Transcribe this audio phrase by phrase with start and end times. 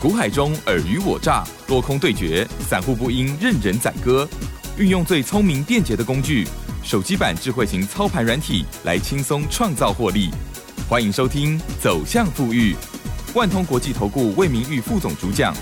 [0.00, 4.26] 股海中尔虞我诈，多空对决，散户不应任人宰割。
[4.78, 6.48] 运用最聪明便捷的工具，
[6.82, 10.30] 手机版智慧型操盘软体，来轻松创造获利。
[10.88, 12.74] 欢迎收听《走向富裕》，
[13.38, 15.54] 万通国际投顾魏明玉副总主讲。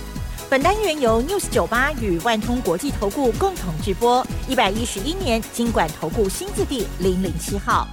[0.49, 4.25] 本单元由 News 九八与万通国际投顾共同直播。
[4.49, 7.89] 一百一十一年经管投顾新字第零零七号。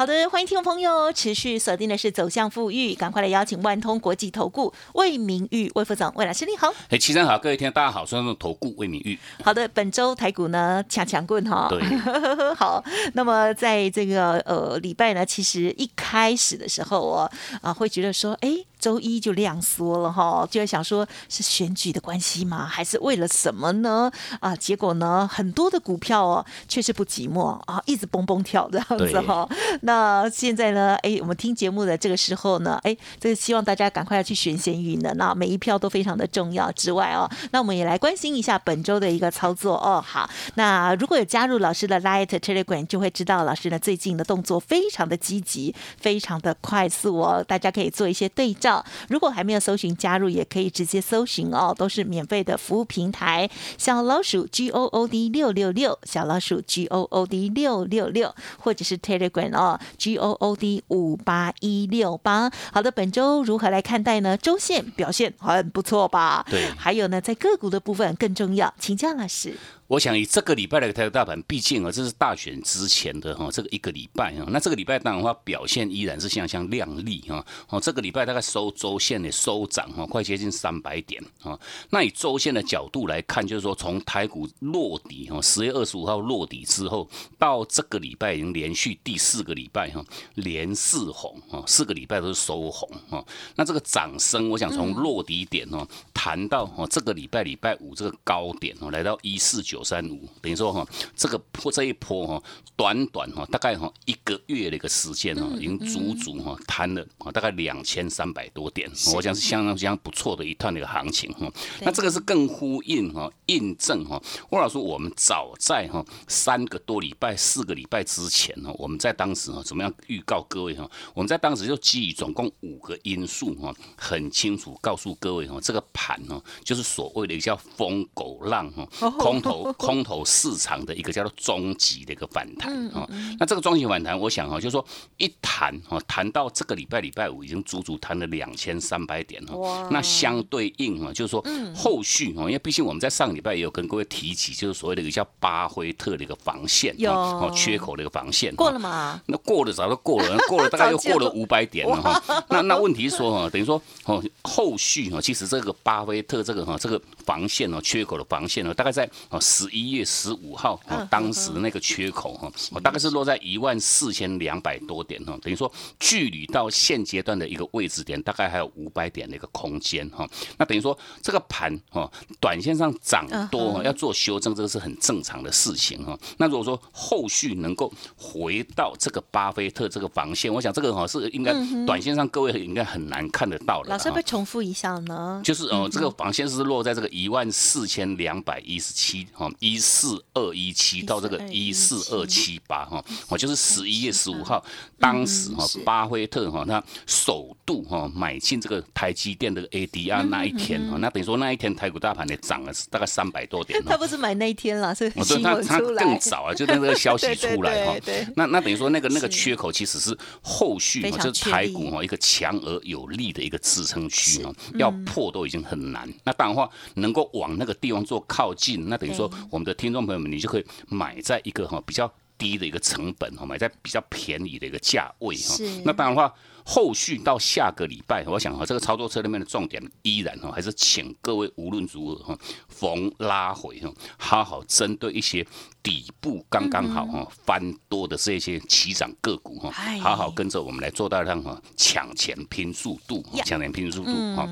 [0.00, 6.72] 好的，欢迎听众朋友持续锁定的是走向富裕，赶快来邀请万通国际投顾魏明玉魏副总魏老师你好。
[6.88, 9.18] 哎，齐生好，各位听大家好，我是投顾魏明玉。
[9.44, 11.68] 好的，本周台股呢强强棍哈。
[11.68, 11.82] 对。
[12.56, 18.64] 好，那么在这个呃礼拜呢，其实一开始的时候哦啊会觉得说哎。
[18.80, 22.66] 周一就量缩了哈，就在想说是选举的关系吗？
[22.66, 24.10] 还是为了什么呢？
[24.40, 29.46] 啊，结果呢，很多的股票哦，确实不寂寞啊，一直蹦蹦跳这样子哈。
[29.82, 40.02] 那现在呢，哎，我们听节目的这个时候呢，哎，这个希望大家赶快要去选贤运的，那每一票都非常的重要之外哦，那我们也来关心一下本周的一个操作哦。
[40.04, 48.69] 好，那如果有加入老师的 Light Telegram，就会知道老师呢最近的动作非常的积极，非常的快速哦，大家可以做一些对照。
[49.08, 53.48] 如果还没有搜寻加入，也可以直接搜寻哦，都是免费的服务平台。
[53.78, 60.82] 小老鼠 G O O D 六六六，小老鼠 G O O D 六六六，或者是 Telegram 哦，G O O D
[60.88, 62.50] 五八一六八。
[62.72, 64.36] 好的，本周如何来看待呢？
[64.36, 66.44] 周线表现很不错吧？
[66.48, 66.70] 对。
[66.76, 69.54] 还有呢，在个股的部分更重要，请教老师。
[69.90, 81.58] 我想以这个礼拜的台股大盘，毕竟啊，这是大选之前的哈，这个一个礼拜啊，那这个礼拜当然话表现依然是相当亮丽哈，哦，这个礼拜大概收周线的收涨哈，快接近三百点啊。
[81.90, 90.04] 那以周线的角度来看，就是说从台股落底哈，十月二十五号落底之后，到这个礼拜已经连续第四个礼拜哈，
[90.36, 93.24] 连四红啊，四个礼拜都是收红啊。
[93.56, 99.79] 那这个涨升，我想从落底点哦，谈到哦这个礼拜礼拜五这个高点哦，来到一四九。
[99.82, 102.42] 三五等于说哈，这个坡这一波哈，
[102.76, 111.50] 短短哈，大概哈一个月的一个时间哈，已经足足哈摊了啊，大概两千三百多点，我想是相当相当不错的一段的一个行情哈。
[111.80, 114.20] 那这个是更呼应哈，印证哈。
[114.48, 120.90] 郭老师，我们早在哈三个多礼拜、四个礼拜之前哈，我们在当时哈怎么样预告各位哈？
[121.14, 129.69] 我们在当时就基于总共五个因素哈，很清楚告诉各位哈，这个盘哈就是所谓的叫疯狗浪哈，空头。
[129.78, 133.08] 空头市场的一个叫做终极的一个反弹啊，
[133.38, 134.84] 那这个终极反弹，我想哈，就是说
[135.18, 141.44] 一谈哈，谈到这个礼拜礼拜五已经足足谈了两千三百点哈，那相对应哈，就是说
[141.74, 149.20] 后续哈，因为毕竟我们在上个礼拜也有跟各位提起，就是所谓的一个叫巴菲特的一个防线，哦缺口的一个防线，过了吗？
[149.26, 152.22] 那过了早就过了， 过了大概又过了五百点了哈。
[152.48, 159.38] 那那问题是说哈，等于说哦，后续哈，其实这个巴菲特这个哈，这个防线哦，缺口的防线哦，大概在哦。
[159.40, 170.28] 十一月十五号，当时的那个缺口哈，我大概是落在一万四千两百多点哈，等于说距离到现阶段的一个位置点，大概还有五百点的一个空间哈。
[170.56, 172.10] 那等于说这个盘哈，
[172.40, 176.18] 短线上涨多要做修正，这个是很正常的事情哈。
[176.38, 181.52] 那如果说后续能够回到这个巴菲特这个防线，我想这个哈是应该
[181.84, 183.90] 短线上各位应该很难看得到的。
[183.90, 185.40] 老师会重复一下呢？
[185.44, 189.50] 就是哦，这个防线是落在这个一万四千两百一十七哈。
[189.58, 194.64] 一四二一七到这个一四二七八哈，我就是十一月十五号，
[194.98, 203.82] 当时哈巴菲特哈他首度哈买进这个台积电的 ADR 那一天哈，那等于说那一天台股大盘也涨了大概三百多点。
[203.84, 207.96] 他不是买那一天了，是新闻他更早啊，就那个消息 出来哈。
[208.36, 216.08] 那那等于说那个那个缺口其实是后续哈，就是台股哈一个强而有力的一个支撑区哈，要破都已经很难。
[216.24, 219.29] 那当然话能够往那个地方做靠近，那等于说。
[219.50, 225.56] 我们的听众朋友们，你就可以买在一个哈比较低的一个成本哈，买在比较便宜的一个价位哈。
[225.84, 232.38] 那当然的话，后续到下个礼拜，我想哈这个操作车里面的重点依然哈还是请各位无论如何哈
[232.68, 235.46] 逢拉回哈，好好针对一些
[235.82, 239.70] 底部刚刚好哈翻多的这些起涨个股哈，
[240.00, 244.48] 好好跟着我们来做到让哈抢钱拼速度，抢钱拼速度哈。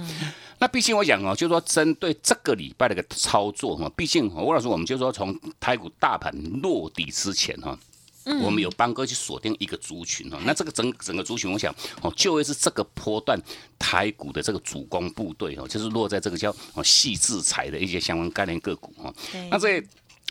[0.60, 6.32] 那毕竟我讲哦，就是说针对这个礼拜的一个操作哈，毕竟吴老师，我们就说从台股大盘
[6.62, 7.78] 落底之前哈，
[8.43, 10.38] 我们有帮哥去锁定一个族群哦。
[10.44, 13.40] 那这个整整个族群，我想哦，就会是这个波段
[13.78, 19.14] 台股的这个主攻部队哦，就是落在这个叫哦细制裁的一些相关概念个股哈。
[19.50, 19.81] 那这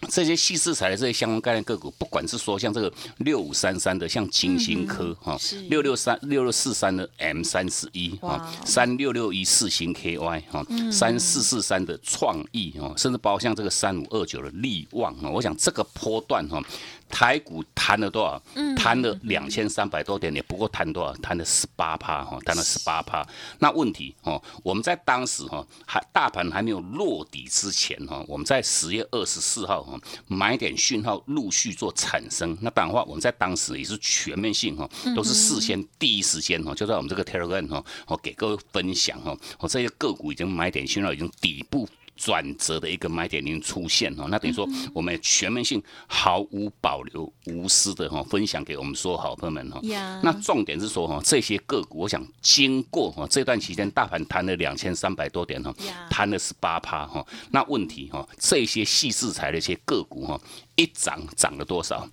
[0.09, 5.37] 这些细制材的这些相关概念个股，不管是说像这个六五三三的，像金星科哈，
[5.69, 16.61] 六六三六六四三的 M 三四一啊，三六六一四星 KY 哈，三四四三的创意哈，甚至包括像这个三五二九的利旺哈，我想这个波段哈。
[17.09, 18.41] 台股弹了多少？
[18.75, 21.13] 弹了两千三百多点，也不过弹多少？
[21.15, 23.25] 弹了十八趴哈，弹了十八趴。
[23.59, 32.57] 那问题哦，我们在当时哈，还大盘还没有落底之前哈，我们在十月二十四号哈，买点讯号陆续做产生。
[32.61, 41.87] 那当然话，我们在当时也是全面性哈，都是事先第一时间哈，就在我们这个 Telegram 哈，我给各位分享哈，我这些个股已经买点讯号已经底部。
[42.17, 49.79] 转折的一个买点已经出现哈，那等于说我们全面性毫无保留、无私的哈分享给我们所有好朋友们哈。
[50.23, 55.73] 那重点是说哈，这些个股，我想经过哈这段期间，大盘弹了两千三百多点哈，
[56.09, 57.25] 弹了十八趴哈。
[57.51, 60.39] 那问题哈，这些细制材的一些个股哈，
[60.75, 62.07] 一涨涨了多少？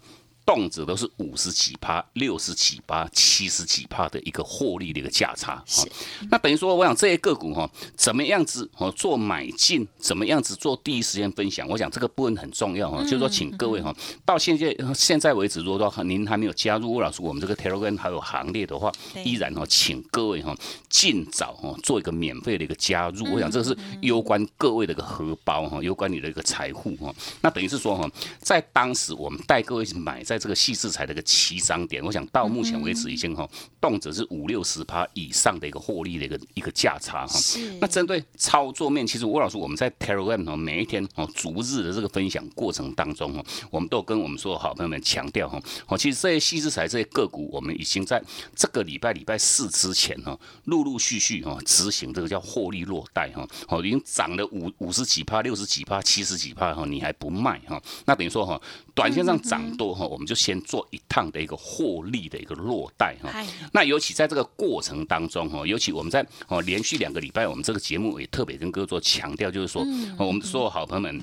[0.47, 5.85] 动辄都是五十几趴、六十几趴、七十几趴的一个获利的一个价差哈。
[6.31, 13.03] 那等于说，我想这些个股哈，怎么样子哦做买进，怎么样子做第一时间分享，我想这个部分很重要哈。
[13.05, 13.95] 就是说，请各位哈，
[14.27, 18.93] 到现在现在为止，如果说您还没有加入吴老师我们这个 Telegram 还有行列的话，
[19.25, 20.55] 依然哈，请各位哈
[20.91, 23.25] 尽早哈做一个免费的一个加入。
[23.33, 27.15] 我想这个是攸关各位的一个荷包哈，攸关你的一个财富哈。
[27.41, 28.07] 那等于是说哈，
[28.41, 30.34] 在当时我们带各位买在。
[30.35, 33.49] 在这个细制材的一个起涨点，我想到目前为止已经哈，
[33.81, 37.39] 动辄是五六十趴以上的一个获利的一个一个价差哈。
[37.81, 48.21] 那针对操作面，其实吴老师我们在 Telegram 哈，每一天哦逐日的这个分享过程当中哈，我们都跟我们所有好朋友们强调哈，哦其实这些细制材这些个股，我们已经在
[48.57, 57.81] 这个礼拜礼拜四之前哈，陆陆续续哈执行这个叫获利落袋哈，哦已经涨了五五十几趴、六十几趴、七十几趴哈，你还不卖哈？
[58.07, 58.61] 那等于说哈，
[58.95, 60.25] 短线上涨多哈，我们。
[60.25, 63.31] 就先做一趟的一个获利的一个落袋哈，
[63.73, 69.85] 那尤其在这个过程当中哈，尤其我们在哦连续两个礼拜，我们这个节目也特别跟各位做强调，就是说，
[70.19, 71.23] 我们所有好朋友们。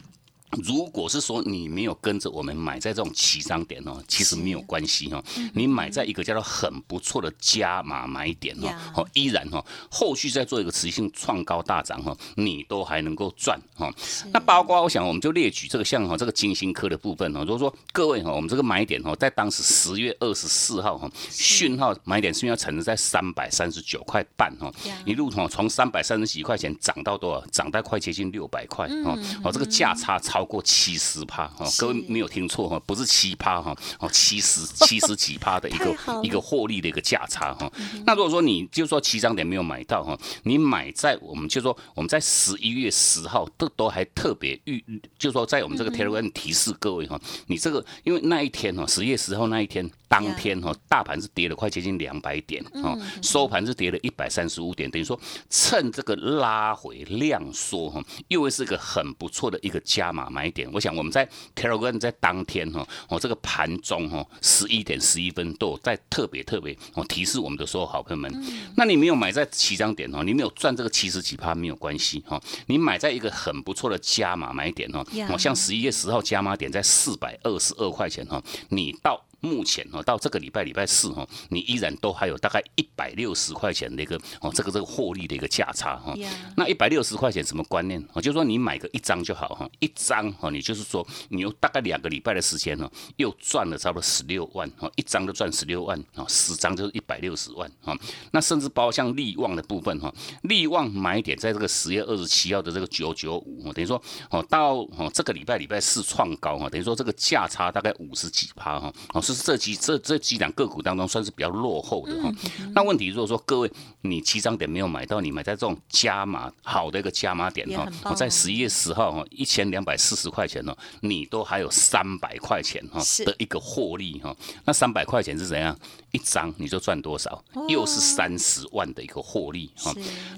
[0.63, 5.23] 如果是说你没有跟着我们买在这种起涨点哦，其实没有关系哈。
[5.53, 8.67] 你买在一个叫做很不错的加码买点哦，
[8.97, 13.89] 哦依然哈，后续再做一个持续性创高大涨哈，你都还能够赚哈。
[14.33, 24.69] 那包括我想，我们就列举这个像哈这个金星科的部分哦，如果说各位哈，我们这个买点哦，在当时十月二十四号哈，讯号买点是要产生在三百三十九块半哈，
[25.05, 27.45] 一路哈从三百三十几块钱涨到多少？
[27.51, 30.40] 涨到快接近六百块哦，哦这个价差超。
[30.41, 37.71] 超过七十趴哈，各位没有听错哈，不是七趴哈，哦七十 七十几趴的一个一个获利的一个价差哈。
[38.07, 44.83] 那如果说你就说七张点没有买到哈，你买在我们就说我们在十一月十号都都还特别预，
[45.19, 49.87] 就说在我们这个 Telegram 提示各位哈，你这个因为那一天哈，十月十号那一天。
[50.11, 55.17] 当天哈，大盘是跌了快接近两百点哦，收盘是跌了一百三十五点，等于说
[55.49, 60.69] 趁这个拉回量缩哈，又是个很不错的一个加码买点。
[60.71, 68.31] 我想我们在 Telegram 在当天哈，哦这个盘中哈十一点十一分都有在特别特别哦提示我们的所有好朋友们。
[68.77, 79.21] 那你没有买在起涨点哦，你没有赚这个七十几趴没有关系哈，你买在一个很不错的加码买点哦，哦像十一月十号加码点在四百二十二块钱哈，你到。
[79.41, 86.15] 目前哦，到这个礼拜礼拜四哦，你依然都还有大概一百六十块钱的一个哦，这个这个获利的一个价差哈。
[86.55, 87.99] 那一百六十块钱什么观念？
[88.13, 97.97] 哦，就是说你买个一张就好哈，一张哦，你就是说你有大概两个礼拜的时间哦，又赚了差不多十六万哦，一张就赚十六万哦，十张就是一百六十万哦。
[98.31, 109.19] 那甚至包括像利旺的部分哈，利旺买点在这个十月二十七号的这个九九五，等于说哦到哦这个礼拜礼拜四创高哈，等于说这个价差大概五十几趴哈哦。
[109.33, 112.31] 这几这这几两个股当中算是比较落后的哈。
[112.73, 113.71] 那问题如果说各位
[114.01, 124.35] 你七张点没有买到，你买在这种加码好的一个加码点哈，我在十一月十号哈一千两百四十块钱呢，你都还有三百块钱哈的一个获利哈。
[124.65, 125.77] 那三百块钱是怎样？
[126.11, 127.43] 一张你就赚多少？
[127.67, 129.93] 又是三十万的一个获利哈。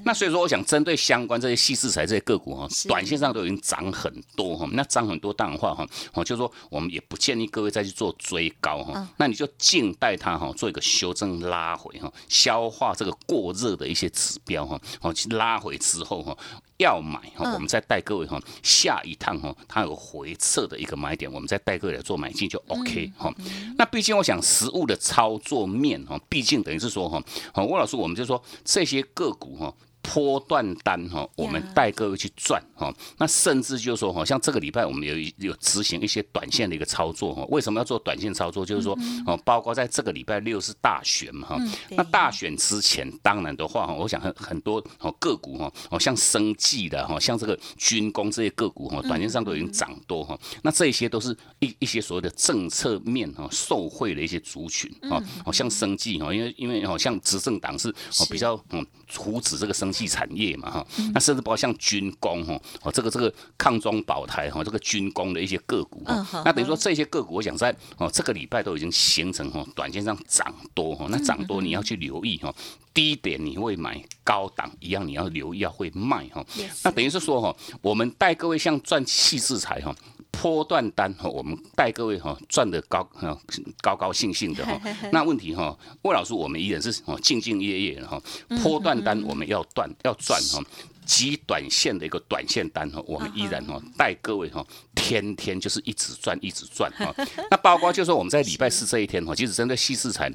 [0.05, 4.67] 那所以说，我想针对相关这些细制材这些个股哈，短线上都已经涨很多哈。
[4.73, 9.07] 那涨很多当然话哈，哦，就是说我们也不建议各位再去做追高哈。
[9.17, 14.79] 那你就静待它哈，做一个修正拉回哈，消化这个过热的一些指标哈。
[15.01, 16.37] 哦，拉回之后哈。
[16.77, 23.33] 要买哈，我们再带各位哈，下一趟哈，它有回撤的一个买点，我们再带各位来做买进就 OK 哈。
[23.77, 29.73] 那毕竟我想实物的操作面哈，毕竟等于是说哈，好，魏老师我们就说这些个股哈。
[30.03, 32.93] 波段单哈，我们带各位去赚哈。
[33.17, 37.45] 那甚至就是说哈，像这个礼拜我们有有执行一些短线的一个操作哈。
[37.49, 38.65] 为什么要做短线操作？
[38.65, 41.57] 就是说哦，包括在这个礼拜六是大选嘛哈。
[41.91, 50.37] 那大选之前，当然的话哈，我想很很多哦个股哈，哦像生技的哈，像这个军工这些个股哈，短线上都已经涨多哈。
[50.63, 55.23] 那这些都是一一些所谓的政策面哈受惠的一些族群啊。
[55.45, 59.92] 哦像生技哈，因为因为哦像执政党是哦比较嗯扶持这个生。
[59.93, 72.53] 技产业嘛哈，那甚至包括像军工哈，哦这个这个抗中保台哈，这个军工的一些个股哈，那等于说这些个股，我想在哦这个礼拜都已经形成哈，短线上涨多哈，那涨多你要去留意哈，
[72.93, 76.45] 低点你会买，高档一样你要留意要会卖哈，
[76.83, 79.95] 那等于是说哈，我们带各位像赚细制裁哈。
[80.33, 83.39] 波段单哈，我们带各位哈赚的高哈
[83.81, 84.79] 高高兴兴的哈。
[85.13, 88.21] 那问题哈，魏老师，我们依然是哦兢兢业业的哈。
[88.61, 90.61] 波段单我们要断要赚哈，
[91.05, 97.15] 极短线的一个短线单哈，我们依然哈带各位哈天天就是一直赚一直赚哈。
[97.49, 100.29] 那包括就是说我们在礼拜四这一天哈，其实针对细市材。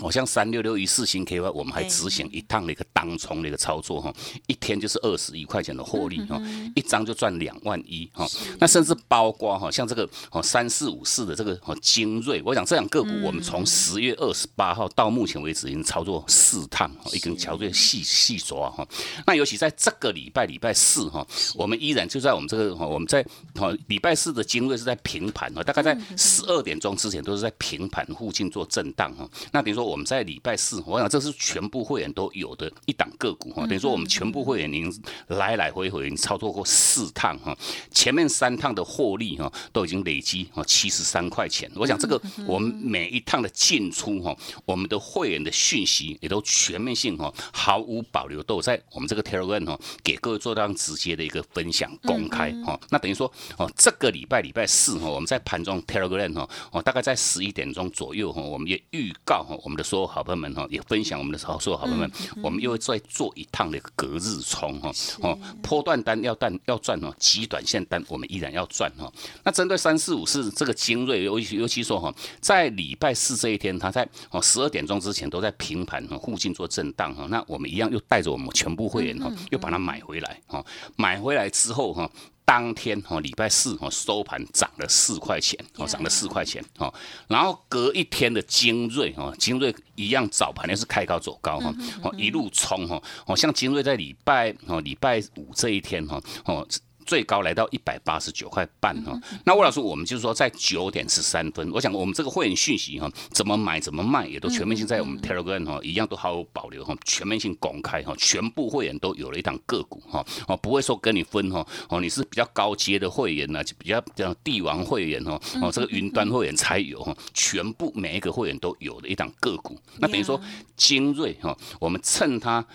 [0.00, 4.12] 好像三六六一四星 KY，我们还执行一趟的一个当冲的一个操作哈，
[4.46, 6.38] 一天就是二十一块钱的获利哈，
[6.74, 8.28] 一张就赚两万一哈。
[8.58, 18.86] 那甚至包括哈，像这个哦三四五四的这个哦精锐，我想这两个股我们从十月二十八号到目前为止已经操作四趟，一根桥队细细抓哈。
[19.26, 23.24] 那尤其在这个礼拜礼拜四哈，我们依然就在我们这个我们在
[23.54, 29.26] 哦礼拜四的精锐是在平盘哈，大概在十二点钟之前都是在平盘附近做震荡哈。
[29.50, 29.85] 那比如说。
[29.86, 37.56] 我们在礼拜四，我想这是全部会员都有的一档个股哈，等于说我们全部会员已经来来回回已经操作过四趟哈，
[37.90, 41.70] 前面三趟的获利哈都已经累积哈七十三块钱。
[41.76, 52.78] 我想这个我们每一趟的进出哈，我们的会员的讯息也都全面性哈，毫无保留都在我们这个 Telegram 哈，给各位做到直接的一个分享公开哈。
[52.90, 59.75] 那等于说哦，这个礼拜礼拜四哈，我们在盘中 Telegram 哈，哦大概在十一点钟左右哈，我们也预告哈我们。
[59.76, 62.10] 的所有好朋友们哈，也分享我们的所有好朋友们，
[62.42, 64.90] 我们又会再做一趟的隔日冲哈
[65.20, 69.12] 哦，波段单要赚要赚哦，极短线单我们依然要赚哈。
[69.44, 80.64] 那针对三四五四这个精锐，尤其尤其说哈，在礼拜四这一天，它在哦十二点钟之前都在平盘哈附近做震荡哈，那我们一样又带着我们全部会员哈，又把它买回来哈，
[80.96, 82.10] 买回来之后哈。
[82.46, 86.92] 当天哦，礼拜四哦收盘涨了四块钱哦，涨了四块钱哦。
[87.28, 96.66] 然后隔一天的精锐哦，精锐一样早盘也是开高走高哈，哦一路冲哈，哦像精锐在礼拜哦礼拜五这一天哈哦。
[97.06, 120.40] 最高来到一百八十九块半哈，那魏老师，我们就是说在九点十三分，我想我们这个会员讯息哈，怎么买怎么卖也都全面性在我们 Telegram 哈，一样都毫无保留哈，全面性公开哈，全部会员都有了一档个股哈，哦不会说跟你分哈，哦你是比较高阶的会员呢，就比较比较帝王会员哈，哦这个云端会员才有哈，全部每一个会员都有的一档个股，那等于说
[120.76, 122.66] 精锐哈，我们趁它。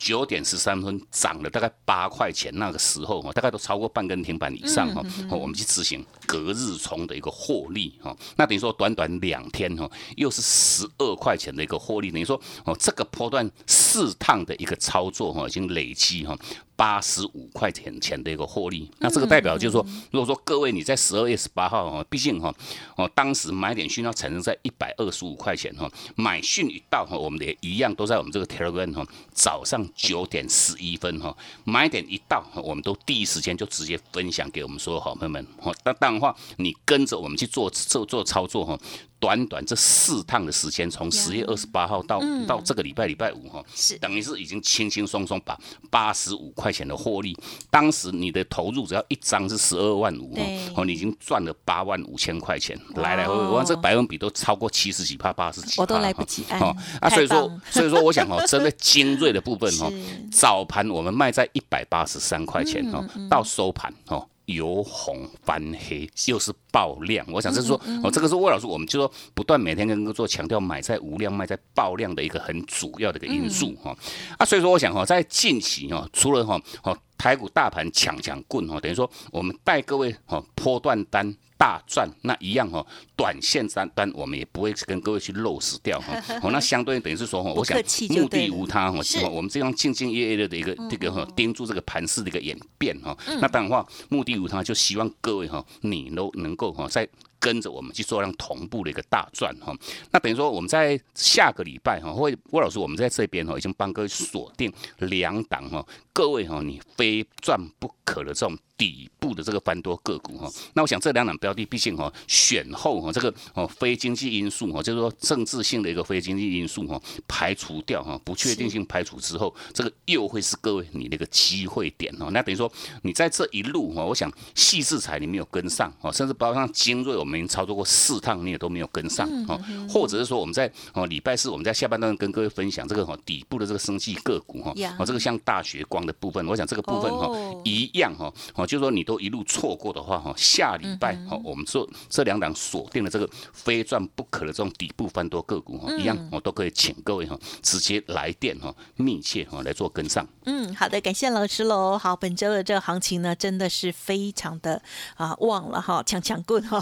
[0.00, 16.34] 九点十三分涨了大概八块钱，那个时候哈，大概都超过半根停板以上哈，我们去执行隔日冲的一个获利哈，那等于说短短两天哈，又是十二块钱的一个获利，等于说哦，这个波段四趟的一个操作哈，已经累积哈。
[16.80, 22.50] 八十五块钱钱的一个获利，那这个代表就是说，如果说各位你在十二月十八号哈，毕竟哈
[22.96, 35.70] 哦，当时买点讯要产生在一百二十五块钱哈，买讯一到哈，我们也一样都在我们这个 Telegram 哈，早上九点十一分哈，买点一到，我们都第一时间就直接分享给我们所有好朋友们哈。
[35.84, 38.80] 那当然话，你跟着我们去做做做操作哈。
[39.20, 43.98] 短短这四趟的时间，从十月二十八号到到这个礼拜礼拜五哈，是。
[43.98, 45.56] 等于是已经轻轻松松把
[45.90, 47.36] 八十五块钱的获利，
[47.70, 50.34] 当时你的投入只要一张是十二万五
[50.74, 59.92] 哦，你已经赚了八万五千块钱，来来回回，我这个百分比都超过七十几帕、八十几，我都来不及哦啊，所以说 所以说我想哦，针对精锐的部分哦，
[60.32, 64.26] 早盘我们卖在一百八十三块钱哦，到收盘哦。
[64.54, 67.26] 由红翻黑，又是爆量。
[67.32, 73.96] 我想是说，哦，这个是魏老师，我们就说不断每天跟各位做强调，买在无量，卖在爆量的一个很主要的一个因素哈。
[74.38, 81.36] 啊，所以说我想哈，在近期哈，除了哈，哦，台股大盘抢抢棍哈，等于说我们带各位哈，波段单。
[81.60, 82.82] 大赚，那一样哈，
[83.14, 86.14] 短线单单我们也不会跟各位去漏失掉哈。
[86.42, 87.76] 哦，那相对等于是说哈，我想
[88.08, 88.98] 目的无他哈，
[89.30, 93.14] 我们这样兢兢业业的一个这个哈，盯住这个盘势的一个演变哈。
[93.42, 97.06] 那当然话，目的无他，就希望各位哈，你都能够哈在。
[97.40, 99.74] 跟着我们去做让同步的一个大赚哈，
[100.12, 108.56] 那等于说我们在下个礼拜哈，会郭老师我们在这边哈已经帮各位锁定两档哈，各位哈你非赚不可的这种。
[108.80, 122.30] 底部的这个翻多个股哈，那我想这两档标的，毕竟哈选后哈这个哦非经济因素哈，就是说政治性的一个非经济因素哈排除掉哈，不确定性排除之后，这个又会是各位你的一个机会点哈。
[122.32, 122.72] 那等于说
[123.02, 129.60] 你在这一路哈，我想细制裁你没有跟上哦，甚至包括像精锐，我们已经操作过四趟，你也都没有跟上哦，
[129.90, 137.28] 或者是说我们在哦礼拜四我们在下半段跟各位分享这个哈底部的这个生计个股哈，哦这个像大学光的部分，我想这个部分哈
[137.62, 138.66] 一样哈哦。
[138.70, 150.24] 就是说你都一路错过的话哈，下礼拜哈，我们做这两档锁定了这个非赚不可的这种底部翻多个股哈，一样我都可以请各位哈直接来电哈，密切哈来做跟上。
[150.44, 151.98] 嗯，好的，感谢老师喽。
[151.98, 154.80] 好，本周的这个行情呢，真的是非常的
[155.16, 156.80] 啊旺了哈，强强棍哈，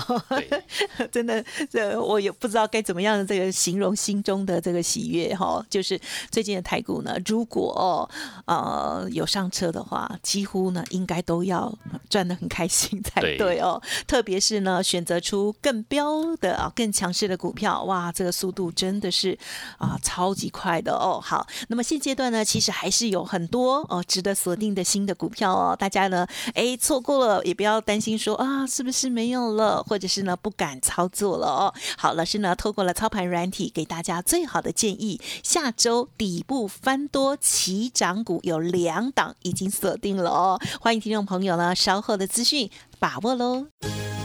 [1.10, 5.64] 真的这我也不知道该怎么样这个形容心中的这个喜悦哈。
[5.70, 5.98] 就是
[6.30, 8.06] 最近的台股呢，如果
[8.44, 11.77] 呃有上车的话，几乎呢应该都要。
[12.08, 19.38] 赚的很开心才对哦，特别是呢，选择出更标的啊，更强势的股票，哇，这个速度真的是
[19.78, 21.20] 啊，超级快的哦。
[21.22, 31.74] 好，那么现阶段呢，其实还是有很多哦值得锁定的新的股票哦，大家呢，哎，错过了也不要担心说啊，是不是没有了，或者是呢不敢操作了哦。
[31.96, 41.74] 好，老师呢，透过了操盘软体给大家最好的建议，下周底部翻多起涨股有两档已经锁定了哦，欢迎听众朋友了。
[41.74, 43.66] 稍后的资讯，把握喽！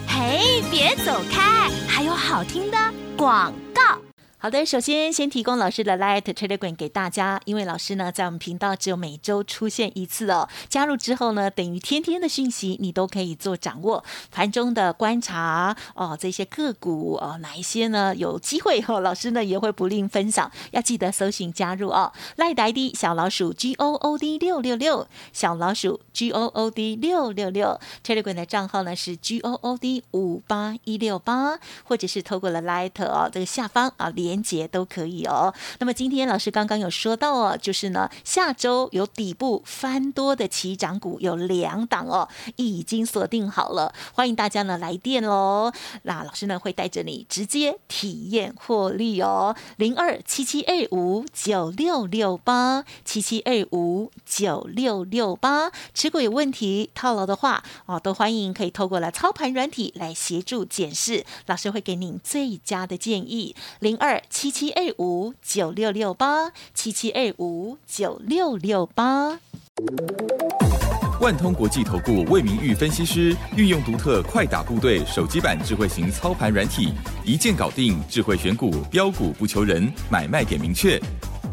[0.07, 2.77] 嘿，别走开，还有好听的
[3.17, 3.99] 广告。
[4.43, 10.50] 好的，首先先提供老师的 Light Telegram 给大家，因为老师呢在我们频道只有每周出现一次哦。
[10.67, 22.12] 加入之后呢，等于天天的讯息你都可以做掌握，盘中的观察哦，这些个股哦，哪一些呢有机会哦，老师呢也会不吝分享，要记得搜寻加入哦。
[22.35, 30.03] 赖呆的小老鼠 G O O D 六六六，小老鼠 G O O D 六六六，Telegram 的账号呢是 G O O D
[30.12, 34.32] 五八一六八，或者是透过了 Light 哦，这个下方啊连。
[34.33, 35.53] 连接都可以哦。
[35.77, 45.72] 那么今天老师刚刚有说到哦，就是呢，下周有底部翻多的起涨股有两档哦，已经锁定好了，欢迎大家呢来电喽。
[46.01, 49.55] 那老师呢会带着你直接体验获利哦。
[49.75, 63.55] 零二七七二五九六六八七七二五九六六八，持股有问题套牢的话哦，都欢迎可以透过了操盘软体来协助检视，老师会给您最佳的建议。
[63.79, 64.23] 零二。
[64.29, 69.40] 七七二五九六六八，七七二五九六六八。
[71.22, 81.00] 万通国际投顾魏明玉分析师运用独特快打部队手机版智慧型操盘软体，一键搞定智慧选股标股不求人，买卖点明确，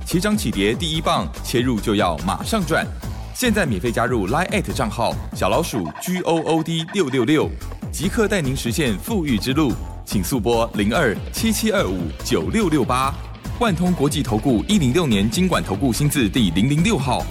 [0.04, 2.86] 起涨起跌第一棒，切入就要马上赚。
[3.34, 7.48] 现在免费加入 Line 账号小老鼠 G O O D 六六六，
[7.92, 9.72] 即刻带您实现富裕之路。
[10.12, 13.14] 请速拨零二七七二五九六六八，
[13.60, 17.24] 万通国际投顾一零六年经管投顾新字第零零六号。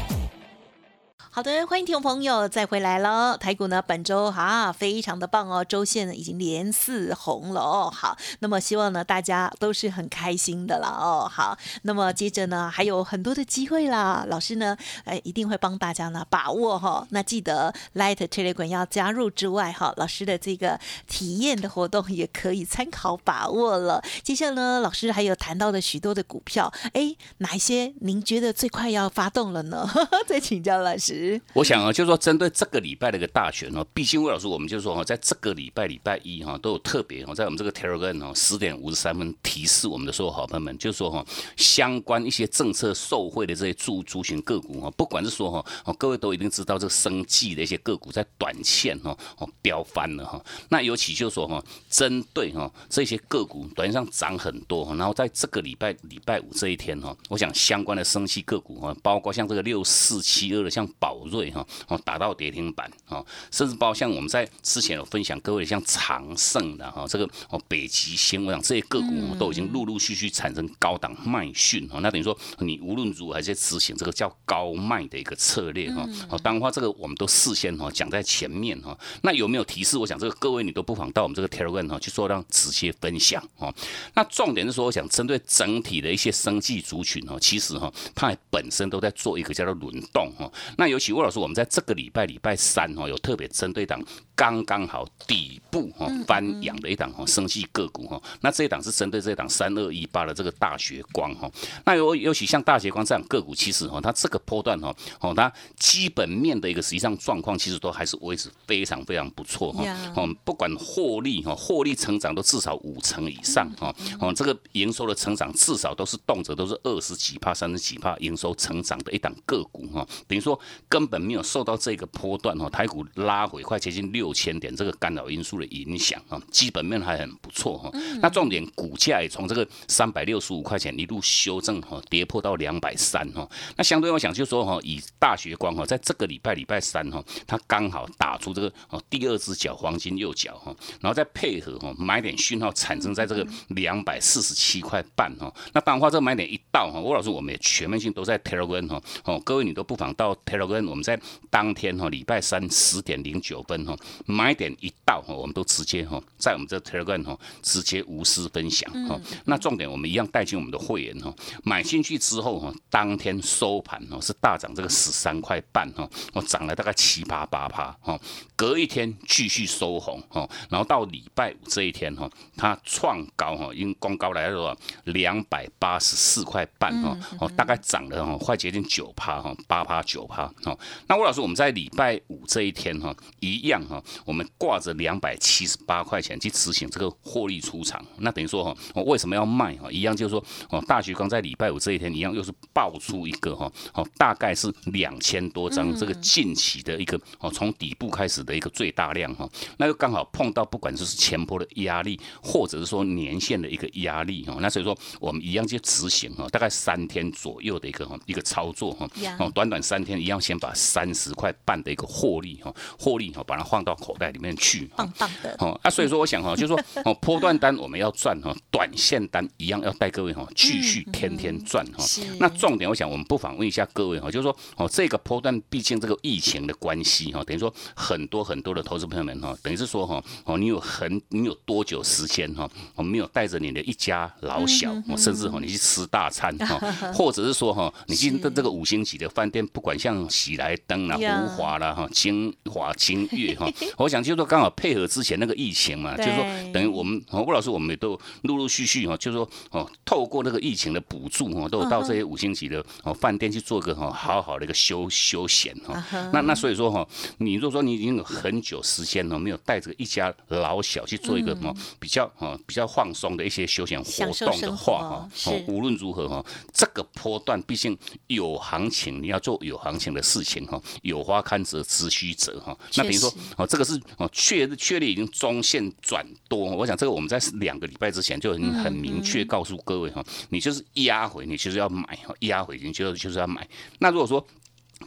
[1.40, 3.38] 好的，欢迎听众朋友再回来喽。
[3.38, 7.90] 台股呢，本周哈非常的棒哦，周线呢已经连四红了哦。
[7.90, 11.32] 好，那么希望呢大家都是很开心的了哦。
[11.32, 14.76] 好，那么接着呢还有很多的机会啦，老师呢
[15.06, 17.08] 哎一定会帮大家呢把握哈。
[17.12, 24.04] 那记得 Light Telegram 要加入之外哈，老师的这个体验的活动也可以参考把握了。
[24.22, 29.90] 接下来呢，老师还有谈到的许多的股票，哎，哪一些您觉得最快要发动了呢？
[30.28, 31.29] 再请教老师。
[31.54, 61.09] 我想啊，就是说针对这个礼拜的一个大选哦，毕竟魏老师，我们就是说哈，在这个礼拜礼拜一哈，都有特别哈，在我们这个 Telegram 哦，十点五十三分提示我们的所有好朋友们，就是说哈，相关一些政策受惠的这些猪猪群个股哈，不管是说哈，哦，各位都一定知道这个生计的一些个股在短线哈哦飙翻了哈，那尤其就是说哈，针对哈这些个股短线上涨很多哈，然后在这个礼拜礼拜五这一天哈，我想相关的生气个股哈，包括像这个六四七二的像宝。
[61.10, 76.08] 宝瑞哈哦打到跌停板哦，甚至包括像我们在之前有分享各位像长盛的哈这个哦北极星，我想这些个股都已经陆陆续续产生高档卖讯哈，那等于说你无论如何还是执行这个叫高卖的一个策略哈。
[76.30, 78.96] 哦，当然话这个我们都事先哈讲在前面哈。
[79.24, 79.98] 那有没有提示？
[79.98, 83.74] 我想这个各位你都不妨到我们这个 Telegram 哈去做让直接分享哦。
[84.14, 90.52] 那重点是说，我想针对整体的一些生计族群哈，其实哈它本身都在做一个叫做轮动哈。
[90.78, 94.04] 那尤其魏老师，我们在这个礼拜礼拜三哦有特别针对档
[94.40, 98.22] 刚刚好底部哈翻阳的一档哈生计个股哈。
[98.40, 101.52] 那这一档是针对这一档三二一八的这个大学光哈。
[101.84, 109.84] 那尤尤其像大学光这样个股，其实哈它这个波段哈哦它基本面的一个实际上状况，其实都还是维持非常非常不错哈。
[110.16, 113.94] 哦，不管获利哈，获利成长都至少五成以上哈。
[114.22, 120.08] 哦，这个营收的成长至少都是动辄都是二十几帕、三十几帕营收成长的一档个股哈。
[120.30, 127.92] 等于说根本没有受到这个波段哈，台股拉回快接近六千点这个干扰因素的影响啊，基本面还很不错哈。
[128.22, 133.48] 那重点股价也从这个三百六十五块钱一路修正哈，跌破到两百三哈。
[133.76, 145.54] 那相对我想就说哈，以大学光哈，在这个礼拜礼拜三哈，它刚好打出这个哦第二只脚黄金右脚哈，然后再配合哈买点讯号产生在这个两百四十七块半哈。
[145.74, 159.20] 那当然话这个买点一到哈，吴老师我们也全面性都在 Telegram 哈哦，各位你都不妨到 Telegram，我们在当天哈礼拜三十点零九分哈买点一到哈，我们都直接哈在我们这 Telegram 哈直接无私分享哈。
[159.46, 168.20] 那重点我们一样带进我们的会员哈，买进去之后哈，当天收盘哦是大涨这个十三块半哈，我涨了大概七八八趴哈，
[168.56, 180.78] 隔一天继续收红哈，然后到礼拜五这一天哈，它创高哈，因光高来了两百八十四块半哈，哦大概涨了哈快接近九趴哈，八趴九趴哈。
[181.08, 189.92] 那吴老师我们在礼拜五这一天哈，一样哈，我们挂着两百七十八块钱去执行这个获利出场，那等于说哈，我为什么要卖哈？
[189.92, 215.56] 一样就是说哦，大徐刚在礼拜五这一天一样又是爆出一个哈，哦大概是两千多张这个近期的一个哦从底部开始的一个最大量哈，那就刚好碰到不管就是前坡的压力，或者是说年线的一个压力哈，那所以说我们一样就执行哈，大概三天左右的一个哈一个操作哈，哦短短三天一样先把三十块半的一个获利哈，获利哈把它放到口袋里面去，棒棒的。
[215.60, 222.04] 哦啊，所以说我想哈， 就是说哦波段单我们要赚哈，短线单一样要带各位哈继续天天赚哈，
[222.40, 236.78] 那重点我想我们不妨问一下各位哈，就是说哦这个波段毕竟这个疫情的关系哈，等于说很多很多的投资朋友们哈，等于是说哈哦你有很你有多久时间哈，我没有带着你的一家老小，甚至哈你去吃大餐哈，
[237.14, 256.04] 或者是说哈你进的这个五星级的饭店，不管像喜来登啦、福华啦哈、金华金悦哈， 我想就是说刚好配合之前那个疫情嘛，就是说等于我们吴老师我们也都陆陆续续哈，就是说哦透过那个疫情的补助哈，都有到这些五星级的哦饭店去做个哈好好的一个休休闲哈。
[256.32, 272.78] 那那所以说哈，你如果说你已经有很久时间了没有带着一家老小去做一个什么比较啊比较放松的一些休闲活动的话哈，无论如何哈，这个波段毕竟有行情，你要做有行情的事情哈，有花堪折直须折哈。
[272.96, 283.66] 那比如说哦，这个是哦确确立已经中线转多，我想这个我们在两个礼拜之前就已经很明确告诉各位哈，你就是压回，你就是要买哈，压回你就就是要买。
[284.00, 284.46] 那如果说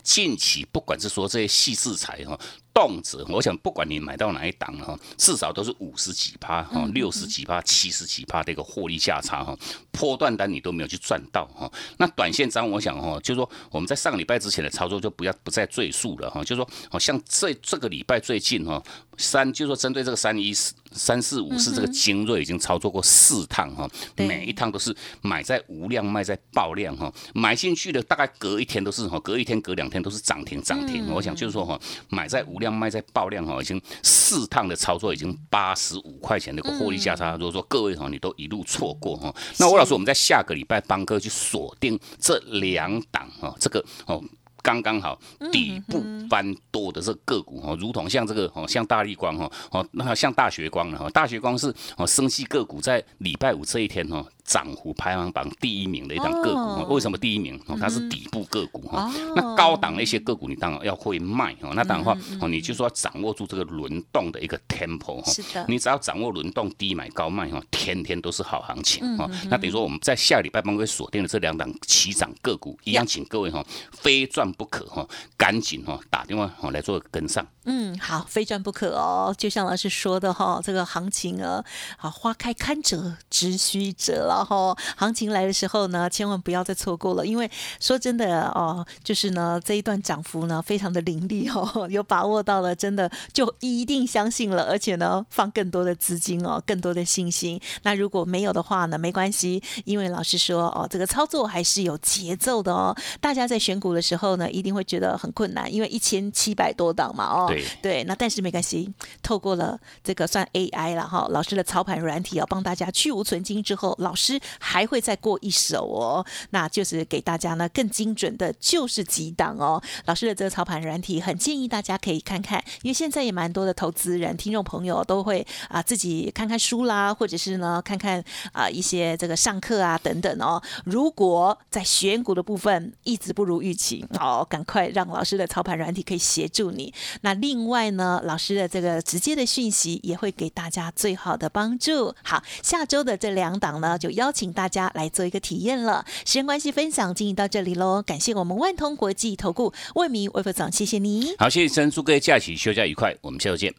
[0.03, 2.39] 近期不管是说这些细制裁哈。
[2.75, 9.55] 动辄，我想不管你买到哪一档哈，至少都是五十几趴哈，六十几趴、七十几趴的一个获利价差哈，
[9.91, 11.71] 波段单你都没有去赚到哈。
[11.99, 18.83] 那短线张，我想哈，就是说我们在上个礼拜之前的操作就不要不再赘述了哈，就是说，好像这这个礼拜最近哈，
[19.19, 31.07] 三就是说针对这个三一四三四五四这个精锐已经操作过四趟哈，每一趟都是买在无量卖在爆量哈，买进去的大概隔一天都是哈，隔一天隔两天都是涨停涨停。
[31.13, 32.62] 我想就是说哈，买在无。
[32.63, 37.33] 量卖在爆量哈，已经四趟的操作，已经八十五块钱的一个获利价差。
[37.33, 44.25] 如果说各位哈，你都一路错过哈，那吴老师，我们在下个礼拜帮哥去锁定这两档哈，这个哦。
[44.65, 45.21] 刚刚好
[45.51, 56.59] 底部翻多的这个股哈，如同像这个哦，像大力光哈，哦，那像大学光了哈，大学光是哦，升息个股在礼拜五这一天哈，涨幅排行榜第一名的一档个股。
[56.59, 56.87] 哦。
[56.91, 57.59] 为什么第一名？
[57.67, 59.05] 哦，它是底部个股哈。
[59.05, 61.73] 哦那高档的一些个股，你当然要会卖哦。
[61.75, 65.33] 那当然的话，哦，你就说要掌握住这个轮动的一个 tempo 哈。
[65.33, 68.43] 是的你只要掌握轮动低买高卖哈，天天都是。
[68.43, 69.31] 好行情哈。
[69.49, 77.47] 那等于说我们在下个礼拜帮各位锁定的这两档起涨个股，一样，请各位哈，非赚不可哈，赶紧哈打电话哈来做跟上。
[77.65, 79.33] 嗯，好，非赚不可哦。
[79.39, 81.65] 就像老师说的哈，这个行情啊，
[81.97, 84.77] 好花开堪折直须折了哈。
[84.97, 97.61] 行情来的时候呢，千万不要再错过了，因为说真的哦，就是呢这一段涨幅呢非常的凌厉哦，有把握到了，真的就一定相信了，而且呢放更多的资金哦，更多的信心。
[97.83, 102.97] 那如果没有的话呢，没关系，因为老师说哦，这个操作还是有节奏的哦。
[103.21, 107.47] 大家在选股的时候呢，一定会觉得很困难，因为一千七百多档嘛哦。
[107.49, 108.93] 对对，那但是没关系，
[109.23, 119.83] 透过了这个算 AI 了哈，老师的操盘软体要帮大家去无存金之后，老师师还会再过一手哦，那就是给大家呢更精准的，就是几档哦。
[120.05, 130.63] 老师的这个操盘软体很建议大家可以看看，因为现在也蛮多的投资人、听众朋友都会啊自己看看书啦，或者是呢看看啊一些这个上课啊等等哦。
[130.85, 136.95] 如果在选股的部分一直不如预期，哦，赶快让老师的操盘软体可以协助你。
[137.23, 142.15] 那另外呢，老师的这个直接的讯息也会给大家最好的帮助。
[142.23, 146.05] 好，下周的这两档呢，就邀请大家来做一个体验了。
[146.25, 151.35] 时间关系，分享进行到这里喽，感谢我们万通国际投顾魏明魏副总，谢谢你。
[151.39, 153.73] 好，谢谢珍珠各位假期休假愉快，我们下周见。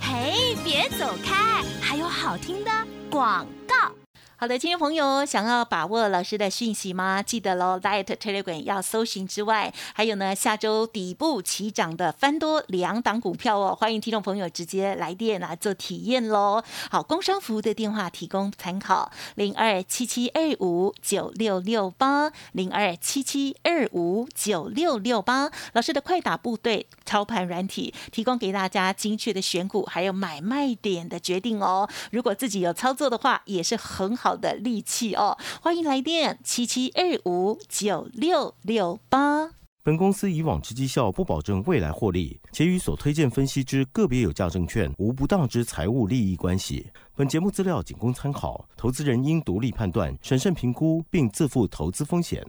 [0.00, 2.70] 嘿，别走开，还有好听的
[3.10, 4.05] 广告。
[4.38, 7.22] 好的，听众朋友，想要把握老师的讯息吗？
[7.22, 16.62] 记得喽，Light Telegram 要搜寻之外，还有呢，下周底部起涨的翻多两档股票哦，欢迎听众朋友直接来电来做体验喽。
[16.90, 25.50] 好，工商服务的电话提供参考：零二七七二五九六六八零二七七二五九六六八。
[25.72, 31.88] 老师的快打部队操盘软体提供给大家精确的选股，还有买卖点的决定哦。
[32.10, 35.38] 如果自己有操作的话，也是很好好的利器哦。
[35.62, 39.50] 欢迎来电七七二五九六六八。
[39.84, 46.90] 本公司以往之绩效不保证未来获利，且与所推荐分析之个别有价证券无不当之财务利益关系。
[47.14, 52.44] 本节目资料仅供参考，投资人应独立判断、审慎评估，并自负投资风险。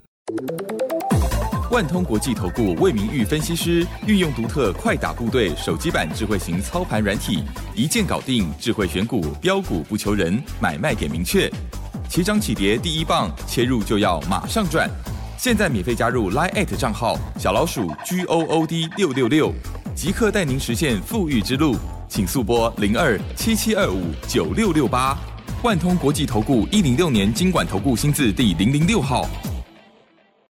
[1.69, 7.43] 万通国际投顾魏明玉分析师运用独特快打部队手机版智慧型操盘软体，
[7.75, 11.51] 一键搞定智慧选股，标股不求人，买卖点明确。
[12.07, 14.89] 起涨起跌第一棒，切入就要马上赚。
[15.37, 19.53] 现在免费加入 Line 账号小老鼠 G O O D 六六六，
[19.93, 21.75] 即刻带您实现富裕之路。
[22.07, 25.17] 请速拨零二七七二五九六六八。
[25.63, 29.27] 万通国际投顾一零六年经管投顾新字第零零六号。